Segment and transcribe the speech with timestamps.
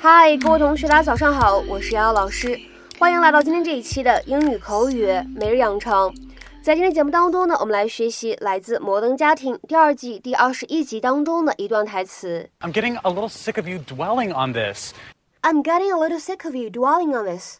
[0.00, 2.58] 嗨，各位同学，大家早上好，我是瑶瑶老师，
[2.98, 5.06] 欢迎来到今天这一期的英语口语
[5.36, 6.12] 每日养成。
[6.62, 12.48] 在今天节目当中呢，我们来学习来自《摩登家庭》第二季第二十一集当中的一段台词。
[12.60, 14.92] I'm getting a little sick of you dwelling on this.
[15.40, 17.58] I'm getting a little sick of you dwelling on this.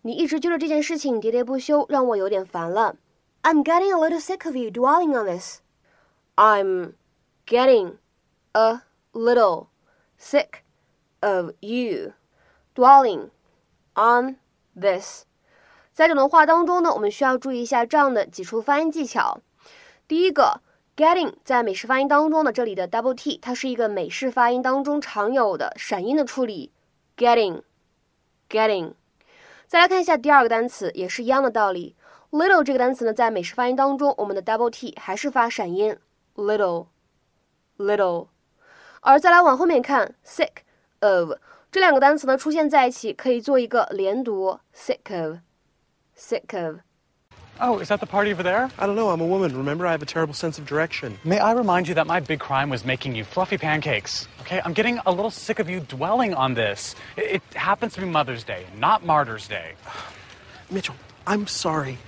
[0.00, 2.96] 你一直揪着这件事情喋喋不休，让我有点烦了。
[3.42, 5.58] I'm getting a little sick of you dwelling on this.
[6.36, 6.94] I'm
[7.46, 7.98] getting
[8.52, 8.80] a
[9.12, 9.66] little
[10.18, 10.62] sick
[11.20, 12.14] of you
[12.74, 13.28] dwelling
[13.92, 14.36] on
[14.74, 15.26] this。
[15.98, 19.40] 在整段话当中呢，我们需要注意一下这样的几处发音技巧。
[20.06, 20.60] 第一个
[20.96, 26.70] ，getting 在美式发音当中呢，这里的 double t 它是一个美式发音当中常有的闪音的处理。
[27.16, 28.92] getting，getting。
[29.66, 31.96] 再来看一下第二个单词，也是一样的道理。
[32.30, 35.96] little 这个单词呢，在美式发音当中，我们的 double t 还是发闪音。
[36.36, 38.28] little，little。
[39.00, 40.58] 而再来往后面看，sick。
[41.00, 41.32] of
[41.72, 45.38] 这两个单词呢出现在一起，可以做一个连读，sick of
[46.54, 48.70] of。Oh, is that the party over there?
[48.78, 49.10] I don't know.
[49.10, 49.56] I'm a woman.
[49.56, 51.18] Remember, I have a terrible sense of direction.
[51.24, 54.28] May I remind you that my big crime was making you fluffy pancakes?
[54.42, 56.94] Okay, I'm getting a little sick of you dwelling on this.
[57.16, 59.72] It, it happens to be Mother's Day, not Martyr's Day.
[60.70, 60.94] Mitchell,
[61.26, 61.98] I'm sorry.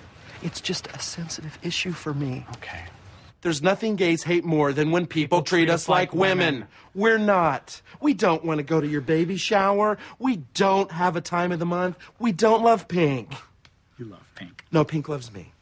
[0.43, 2.47] It's just a sensitive issue for me.
[2.57, 2.85] Okay.
[3.43, 6.67] There's nothing gays hate more than when people, treat us like women.
[6.95, 7.81] We're not.
[8.01, 9.97] We don't want to go to your baby shower.
[10.19, 11.97] We don't have a time of the month.
[12.19, 13.33] We don't love pink.
[14.01, 14.65] You love pink.
[14.71, 15.53] No, pink loves me.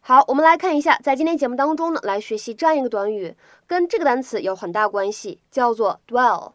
[0.00, 3.34] 好，我们来看一下，在今天节目当中呢，来学习这样一个短语，
[3.66, 6.52] 跟这个单词有很大关系，叫做 dwell。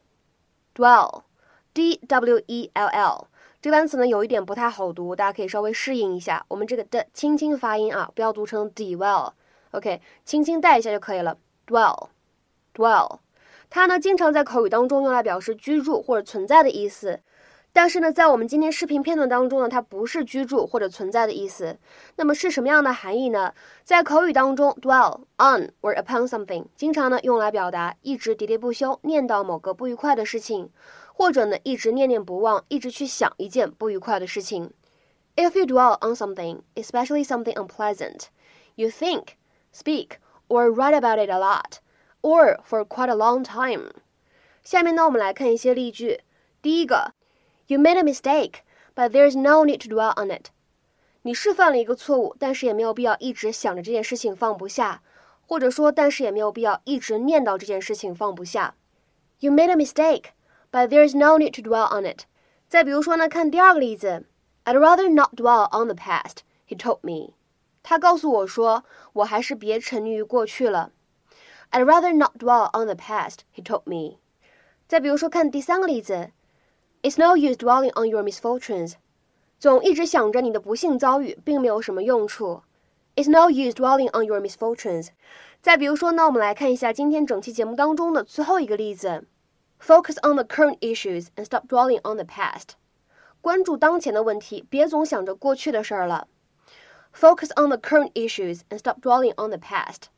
[0.74, 3.28] dwell，d w e l l。
[3.62, 6.46] 这个单词呢有一点不太好读，大家可以稍微适应一下。
[6.48, 11.38] 我们这个的轻轻发音啊，不要读成 dwell，OK，轻轻带一下就可以了。
[11.68, 13.20] dwell，dwell，
[13.70, 17.20] 它呢经常在口语当中用来表示居住或者存在的意思。
[17.74, 21.80] 但是呢，在我们今天视频片段当中呢，它不是居住或者存在的意思。
[22.18, 23.54] 那么是什么样的含义呢？
[23.82, 30.70] 在口语当中，dwell on or upon something 经常呢用来表达一直喋喋不休念叨某个不愉快的事情，
[31.14, 34.74] 或者呢一直念念不忘，一直去想一件不愉快的事情。
[35.38, 38.26] If you dwell on something, especially something unpleasant,
[38.76, 39.36] you think,
[39.74, 40.18] speak,
[40.50, 41.78] or write about it a lot,
[42.22, 43.92] or for quite a long time.
[44.62, 46.20] 下面呢，我们来看一些例句。
[46.62, 47.14] 第一个。
[47.71, 48.61] You made a mistake,
[48.95, 50.51] but there's no need to dwell on it.
[51.23, 55.03] 你是犯了一个错误，但是也没有必要一直想着这件事情放不下，
[55.47, 58.77] 或者说，但是也没有必要一直念叨这件事情放不下。
[59.41, 60.27] You made a mistake,
[60.71, 62.27] but there's no need to dwell on it.
[62.69, 64.25] 再比如说呢，看第二个例子，
[64.65, 66.39] I'd rather not dwell on the past.
[66.69, 67.35] He told me.
[67.83, 70.93] 他告诉我说，我还是别沉溺于过去了。
[71.73, 73.39] I'd rather not dwell on the past.
[73.53, 74.19] He told me.
[74.87, 76.31] 再比如说，看第三个例子。
[77.03, 78.95] It's no use dwelling on your misfortunes，
[79.59, 82.63] 总一直想着你的不幸遭遇，并没有什么用处。
[83.15, 85.09] It's no use dwelling on your misfortunes。
[85.63, 89.25] 再比如说呢，我们来看一下今天整期节目当中的最后一个例子：
[89.81, 92.71] Focus on the current issues and stop dwelling on the past。
[93.41, 96.27] 关注当前的问题，别总想着过去的事儿了。
[97.15, 100.09] Focus on the current issues and stop dwelling on the past。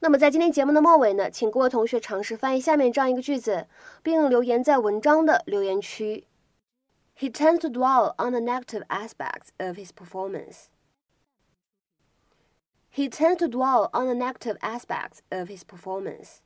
[0.00, 3.66] 那么在今天节目的末尾呢，请各位同学尝试翻译下面这样一个句子，
[4.02, 6.24] 并留言在文章的留言区。
[7.18, 10.66] He tends to dwell on the negative aspects of his performance.
[12.94, 16.36] He tends to dwell on the negative aspects of his performance.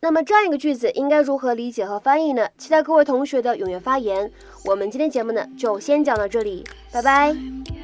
[0.00, 2.48] 那么这样一个句子应该如何理解和翻译呢？
[2.56, 4.32] 期待各位同学的踊跃发言。
[4.64, 7.77] 我们今天节目呢就先讲到这里，拜拜。